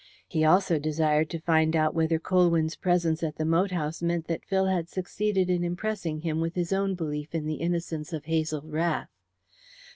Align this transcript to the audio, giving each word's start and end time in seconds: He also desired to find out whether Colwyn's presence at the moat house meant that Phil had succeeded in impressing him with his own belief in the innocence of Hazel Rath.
He 0.27 0.43
also 0.43 0.79
desired 0.79 1.29
to 1.29 1.39
find 1.39 1.75
out 1.75 1.93
whether 1.93 2.17
Colwyn's 2.17 2.75
presence 2.75 3.21
at 3.21 3.35
the 3.35 3.45
moat 3.45 3.69
house 3.69 4.01
meant 4.01 4.25
that 4.25 4.43
Phil 4.43 4.65
had 4.65 4.89
succeeded 4.89 5.47
in 5.47 5.63
impressing 5.63 6.21
him 6.21 6.41
with 6.41 6.55
his 6.55 6.73
own 6.73 6.95
belief 6.95 7.35
in 7.35 7.45
the 7.45 7.61
innocence 7.61 8.11
of 8.11 8.25
Hazel 8.25 8.63
Rath. 8.65 9.11